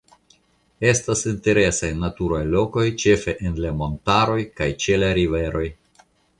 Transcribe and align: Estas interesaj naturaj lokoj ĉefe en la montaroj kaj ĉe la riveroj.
Estas 0.91 1.21
interesaj 1.31 1.91
naturaj 2.05 2.41
lokoj 2.55 2.87
ĉefe 3.05 3.37
en 3.51 3.63
la 3.67 3.77
montaroj 3.85 4.41
kaj 4.59 4.73
ĉe 4.87 5.01
la 5.07 5.15
riveroj. 5.23 5.67